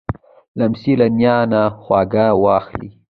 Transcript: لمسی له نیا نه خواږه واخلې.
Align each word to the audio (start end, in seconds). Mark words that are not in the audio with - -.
لمسی 0.59 0.93
له 0.99 1.07
نیا 1.17 1.37
نه 1.51 1.61
خواږه 1.81 2.25
واخلې. 2.43 2.89